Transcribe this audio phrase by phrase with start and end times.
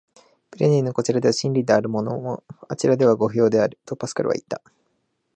[0.51, 4.59] 「ピレネーのこちらでは真理であるものも、あちらでは誤謬である」、とパスカルはいった。